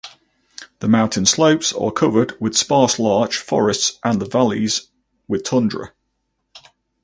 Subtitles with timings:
[0.79, 4.87] The mountain slopes are covered with sparse larch forests and the valleys
[5.27, 5.93] with tundra.